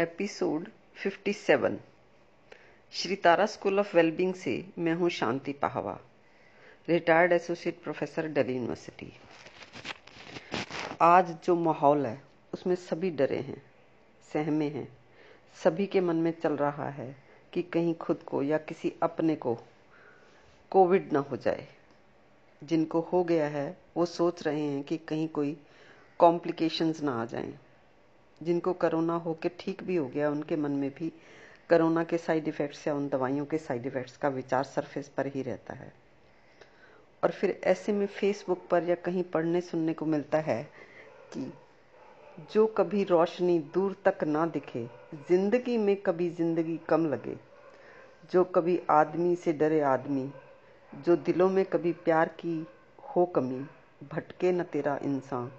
[0.00, 0.68] Episode
[1.04, 1.76] 57
[2.92, 6.00] Shri Tara school of wellbeing से मैं हूँ Shanti Pahwa,
[6.88, 9.12] retired associate professor Delhi University.
[11.00, 12.22] आज जो माहौल है,
[12.54, 13.62] उसमें सभी डरे हैं,
[14.32, 14.98] सहमे हैं।
[15.54, 17.16] सभी के मन में चल रहा है
[17.52, 19.58] कि कहीं खुद को या किसी अपने को
[20.70, 21.68] कोविड ना हो जाए।
[22.64, 25.56] जिनको हो गया है, वो सोच रहे हैं कि कहीं कोई
[26.18, 27.58] कॉम्प्लिकेशंस ना आ जाएँ।
[28.42, 31.12] जिनको करोना होकर ठीक भी हो गया, उनके मन में भी
[31.70, 35.42] करोना के साइड इफ़ेक्ट्स या उन दवाइयों के साइड इफ़ेक्ट्स का विचार सरफेस पर ही
[35.42, 35.92] रहता है।
[37.22, 40.62] और फिर ऐसे में फेसबुक पर या कहीं पढ़ने सुनने को मिलता है
[41.32, 41.52] कि
[42.52, 44.84] जो कभी रोशनी दूर तक ना दिखे,
[45.28, 47.36] ज़िंदगी में कभी ज़िंदगी कम लगे,
[48.32, 50.28] जो कभी आदमी से डरे आदमी,
[50.92, 52.66] जो दिलों में कभी प्यार की
[53.16, 53.64] हो कमी,
[54.12, 55.50] भटके न तेरा इंसान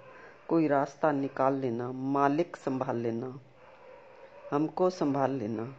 [0.52, 3.40] कोई रास्ता निकाल लेना, मालिक संभाल लेना,
[4.50, 5.76] हमको संभाल लेना।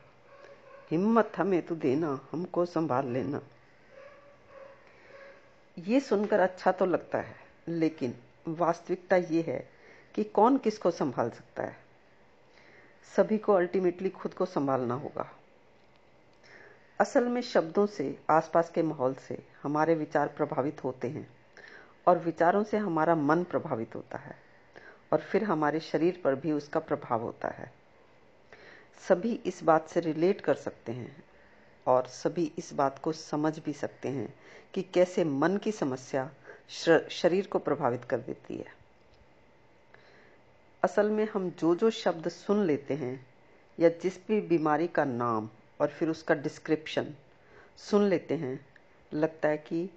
[0.91, 3.41] हिम्मत हमें तो देना, हमको संभाल लेना।
[5.79, 7.35] ये सुनकर अच्छा तो लगता है,
[7.67, 8.15] लेकिन
[8.47, 9.69] वास्तविकता ये है
[10.15, 11.77] कि कौन किसको संभाल सकता है।
[13.15, 15.31] सभी को अल्टीमेटली खुद को संभालना होगा।
[16.99, 21.27] असल में शब्दों से, आसपास के माहौल से हमारे विचार प्रभावित होते हैं,
[22.07, 24.42] और विचारों से हमारा मन प्रभावित होता है।
[25.13, 27.71] और फिर हमारे शरीर पर भी उसका प्रभाव होता है।
[29.09, 31.23] सभी इस बात से रिलेट कर सकते हैं
[31.87, 34.33] और सभी इस बात को समझ भी सकते हैं
[34.73, 36.29] कि कैसे मन की समस्या
[37.11, 38.73] शरीर को प्रभावित कर देती है।
[40.83, 43.27] असल में हम जो जो शब्द सुन लेते हैं
[43.79, 45.49] या जिस भी बीमारी का नाम
[45.81, 47.13] और फिर उसका डिस्क्रिप्शन
[47.77, 48.65] सुन लेते हैं,
[49.13, 49.89] लगता है कि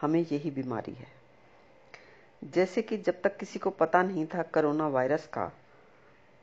[0.00, 1.21] हमें यही बीमारी है।
[2.44, 5.50] जैसे कि जब तक किसी को पता नहीं था कोरोना वायरस का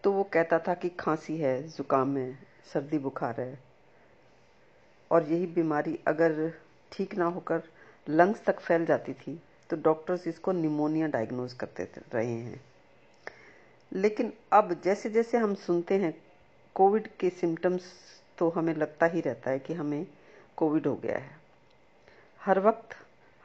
[0.03, 2.39] तो वो कहता था कि खांसी है, जुकाम है,
[2.73, 3.59] सर्दी बुखार है।
[5.11, 6.53] और यही बीमारी अगर
[6.91, 7.61] ठीक ना होकर
[8.09, 12.62] लंग्स तक फैल जाती थी तो डॉक्टर्स इसको निमोनिया डायग्नोज करते रहे हैं।
[13.91, 16.13] लेकिन अब जैसे जैसे हम सुनते हैं,
[16.75, 17.91] कोविड के सिम्टम्स
[18.38, 20.07] तो हमें लगता ही रहता है कि हमें
[20.57, 21.38] कोविड हो गया है।
[22.41, 22.95] हर वक्त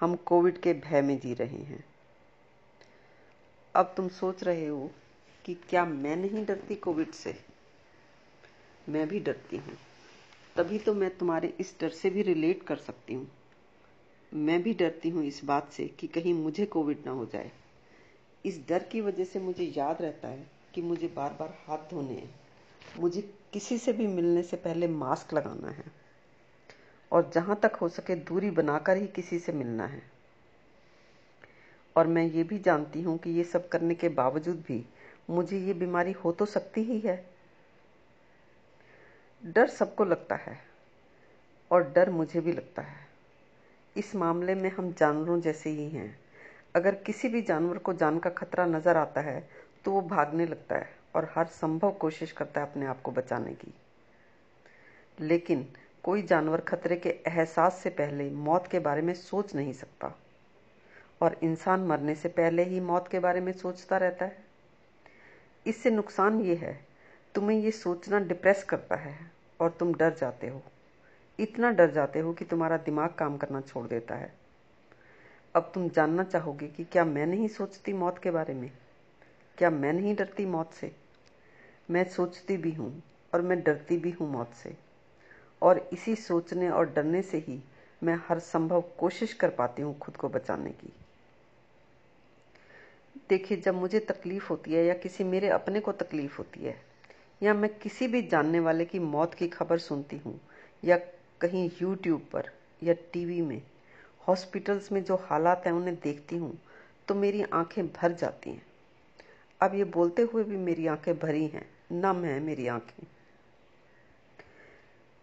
[0.00, 1.84] हम कोविड के भय में जी रहे हैं।
[3.77, 4.91] अब तुम सोच रहे हो
[5.45, 7.45] कि क्या मैं नहीं डरती कोविड से?
[8.89, 9.79] मैं भी डरती हूँ।
[10.57, 13.31] तभी तो मैं तुम्हारे इस डर से भी रिलेट कर सकती हूँ।
[14.35, 17.51] मैं भी डरती हूँ इस बात से कि कहीं मुझे कोविड ना हो जाए।
[18.47, 22.15] इस डर की वजह से मुझे याद रहता है कि मुझे बार बार हाथ धोने
[22.15, 22.35] हैं।
[22.99, 25.85] मुझे किसी से भी मिलने से पहले मास्क लगाना है।
[27.12, 30.14] और जहाँ तक हो सके दूरी बनाकर ही किसी से मिलना है।
[31.97, 34.84] और मैं ये भी जानती हूँ कि ये सब करने के बावजूद भी
[35.31, 37.25] मुझे ये बीमारी हो तो सकती ही है।
[39.43, 40.59] डर सबको लगता है
[41.71, 43.03] और डर मुझे भी लगता है।
[43.97, 46.16] इस मामले में हम जानवरों जैसे ही हैं।
[46.77, 49.41] अगर किसी भी जानवर को जान का खतरा नज़र आता है
[49.84, 53.53] तो वो भागने लगता है और हर संभव कोशिश करता है अपने आप को बचाने
[53.55, 53.72] की।
[55.19, 55.66] लेकिन
[56.05, 60.15] कोई जानवर खतरे के एहसास से पहले मौत के बारे में सोच नहीं सकता।
[61.21, 64.45] और इंसान मरने से पहले ही मौत के बारे में सोचता रहता है।
[65.67, 66.87] इससे नुकसान ये है,
[67.35, 69.31] तुम्हें ये सोचना डिप्रेस करता है
[69.61, 70.63] और तुम डर जाते हो।
[71.39, 74.35] इतना डर जाते हो कि तुम्हारा दिमाग काम करना छोड़ देता है।
[75.55, 78.71] अब तुम जानना चाहोगे कि क्या मैं नहीं सोचती मौत के बारे में?
[79.59, 80.97] क्या मैं नहीं डरती मौत से?
[81.91, 83.03] मैं सोचती भी हूँ
[83.35, 84.77] और मैं डरती भी हूँ मौत से।
[85.63, 87.63] और इसी सोचने और डरने से ही
[88.03, 90.93] मैं हर संभव कोशिश कर पाती हूँ खुद को बचाने की।
[93.15, 96.77] देखिए, जब मुझे तकलीफ़ होती है या किसी मेरे अपने को तकलीफ़ होती है,
[97.43, 100.41] या मैं किसी भी जानने वाले की मौत की खबर सुनती हूँ,
[100.85, 100.97] या
[101.41, 102.51] कहीं यूट्यूब पर
[102.83, 103.61] या टीवी में
[104.29, 106.59] हॉस्पिटल्स में जो हालात हैं उन्हें देखती हूँ
[107.09, 108.63] तो मेरी आँखें भर जाती हैं।
[109.61, 113.07] अब ये बोलते हुए भी मेरी आँखें भरी हैं नम है मेरी आँखें।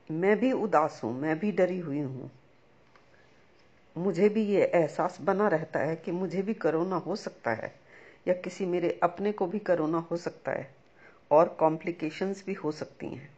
[0.09, 2.31] मैं भी उदास हूँ, मैं भी डरी हुई हूँ।
[3.95, 7.80] मुझे भी ये एहसास बना रहता है कि मुझे भी कोरोना हो सकता है।
[8.25, 10.69] या किसी मेरे अपने को भी कोरोना हो सकता है
[11.31, 13.29] और कॉम्प्लिकेशंस भी हो सकती हैं।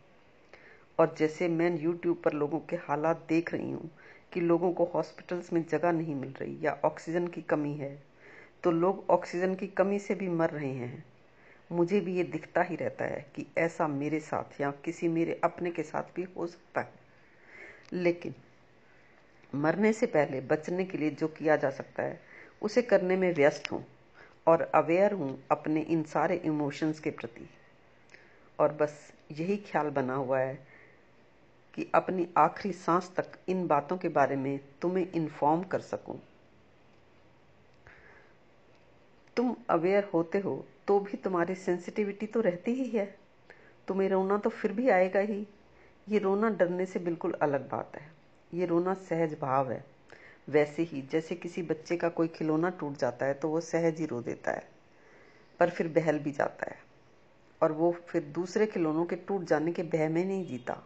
[0.99, 3.89] और जैसे मैं यूट्यूब पर लोगों के हालात देख रही हूँ
[4.33, 7.97] कि लोगों को हॉस्पिटल्स में जगह नहीं मिल रही या ऑक्सीजन की कमी है
[8.63, 11.03] तो लोग ऑक्सीजन की कमी से भी मर रहे हैं।
[11.71, 15.71] मुझे भी ये दिखता ही रहता है कि ऐसा मेरे साथ या किसी मेरे अपने
[15.71, 17.01] के साथ भी हो सकता है।
[17.93, 18.33] लेकिन
[19.53, 22.19] मरने से पहले बचने के लिए जो किया जा सकता है,
[22.61, 23.83] उसे करने में व्यस्त हूँ।
[24.47, 27.49] और अवेयर हूँ अपने इन सारे इमोशंस के प्रति।
[28.59, 30.53] और बस यही ख्याल बना हुआ है
[31.73, 36.19] कि अपनी आखिरी सांस तक इन बातों के बारे में तुम्हें इन्फॉर्म कर सकूँ।
[39.37, 43.05] तुम अवेयर होते हो तो भी तुम्हारी सेंसिटिविटी तो रहती ही है।
[43.87, 45.45] तुम्हें रोना तो फिर भी आएगा ही।
[46.07, 48.11] ये रोना डरने से बिल्कुल अलग बात है।
[48.53, 49.83] ये रोना सहज भाव है।
[50.47, 54.05] वैसे ही, जैसे किसी बच्चे का कोई खिलौना टूट जाता है तो वो सहज ही
[54.05, 54.63] रो देता है,
[55.59, 56.81] पर फिर बहल भी जाता है।
[57.61, 60.77] और वो फिर दूसरे खिलौनों के टूट जाने के बह में नहीं जीता।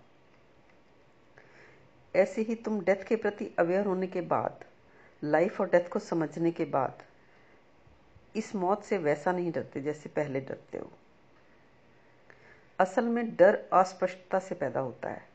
[2.15, 4.63] ऐसे ही तुम डेथ के प्रति अवेयर होने के बाद,
[5.21, 7.03] लाइफ और डेथ को समझने के बाद,
[8.35, 10.91] इस मौत से वैसा नहीं डरते जैसे पहले डरते हो।
[12.79, 15.25] असल में डर अस्पष्टता से पैदा होता है।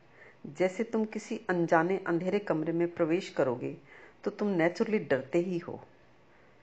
[0.49, 3.75] जैसे तुम किसी अनजाने अंधेरे कमरे में प्रवेश करोगे
[4.23, 5.79] तो तुम नेचुरली डरते ही हो।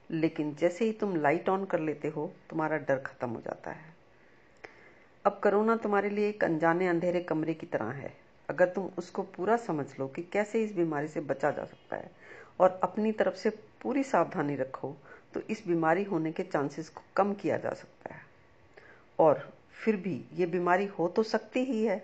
[0.09, 3.93] लेकिन जैसे ही तुम लाइट ऑन कर लेते हो, तुम्हारा डर खत्म हो जाता है।
[5.25, 8.13] अब करोना तुम्हारे लिए एक अनजाने अंधेरे कमरे की तरह है।
[8.49, 12.11] अगर तुम उसको पूरा समझ लो कि कैसे इस बीमारी से बचा जा सकता है
[12.59, 13.49] और अपनी तरफ़ से
[13.81, 14.95] पूरी सावधानी रखो
[15.33, 18.21] तो इस बीमारी होने के चांसेस को कम किया जा सकता है।
[19.19, 21.97] और फिर भी ये बीमारी हो तो सकती ही है,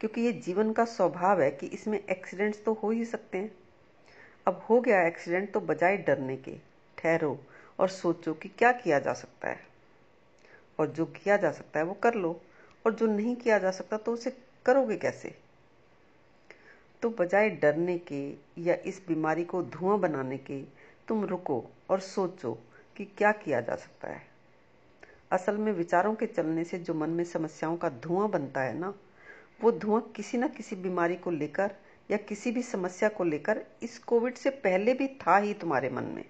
[0.00, 3.52] क्योंकि ये जीवन का स्वभाव है कि इसमें एक्सीडेंट्स तो हो ही सकते हैं।
[4.50, 6.52] अब हो गया एक्सीडेंट तो बजाय डरने के,
[6.98, 7.40] ठहरो
[7.78, 9.60] और सोचो कि क्या किया जा सकता है।
[10.78, 12.40] और जो किया जा सकता है वो कर लो,
[12.86, 14.36] और जो नहीं किया जा सकता तो उसे
[14.66, 15.34] करोगे कैसे?
[17.02, 20.62] तो बजाय डरने के या इस बीमारी को धुआँ बनाने के,
[21.08, 22.58] तुम रुको और सोचो
[22.96, 24.22] कि क्या किया जा सकता है।
[25.32, 28.94] असल में विचारों के चलने से जो मन में समस्याओं का धुआँ बनता है ना,
[29.62, 31.74] वो धुआँ किसी न किसी बीमारी को लेकर
[32.10, 36.04] या किसी भी समस्या को लेकर इस कोविड से पहले भी था ही तुम्हारे मन
[36.04, 36.24] में।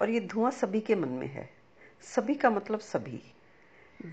[0.00, 1.50] और ये धुआँ सभी के मन में है।
[2.02, 3.22] सभी का मतलब सभी।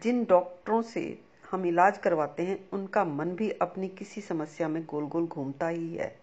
[0.03, 1.21] जिन डॉक्टरों से
[1.51, 5.95] हम इलाज करवाते हैं, उनका मन भी अपनी किसी समस्या में गोल गोल घूमता ही
[5.95, 6.19] है।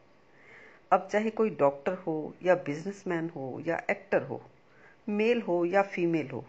[0.92, 4.42] अब चाहे कोई डॉक्टर हो, या बिजनेसमैन हो, या एक्टर हो,
[5.08, 6.44] मेल हो या फीमेल हो,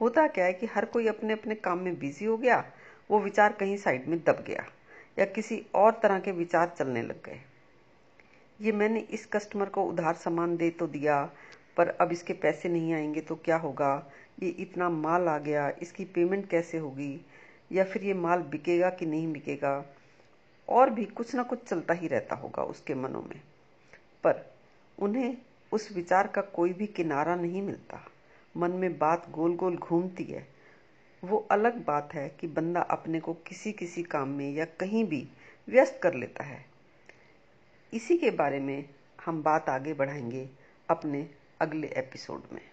[0.00, 2.72] होता क्या है कि हर कोई अपने अपने काम में बिज़ी हो गया,
[3.10, 4.66] वो विचार कहीं साइड में दब गया।
[5.18, 7.40] या किसी और तरह के विचार चलने लग गए।
[8.60, 11.30] ये मैंने इस कस्टमर को उधार सामान दे तो दिया,
[11.76, 14.10] पर अब इसके पैसे नहीं आएँगे तो क्या होगा?
[14.42, 17.20] ये इतना माल आ गया, इसकी पेमेंट कैसे होगी?
[17.72, 19.84] या फिर ये माल बिकेगा कि नहीं बिकेगा?
[20.68, 23.40] और भी कुछ ना कुछ चलता ही रहता होगा उसके मनों में।
[24.24, 24.54] पर
[24.98, 25.36] उन्हें
[25.72, 28.10] उस विचार का कोई भी किनारा नहीं मिलता।
[28.56, 30.59] मन में बात गोल गोल घूमती है।
[31.24, 35.28] वो अलग बात है कि बंदा अपने को किसी किसी काम में या कहीं भी
[35.68, 36.64] व्यस्त कर लेता है।
[37.94, 38.88] इसी के बारे में
[39.26, 40.48] हम बात आगे बढ़ाएँगे
[40.88, 41.30] अपने
[41.60, 42.69] अगले एपिसोड में।